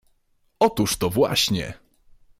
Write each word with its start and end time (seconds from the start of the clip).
—Otóż 0.59 0.97
to 0.97 1.09
właśnie. 1.09 1.73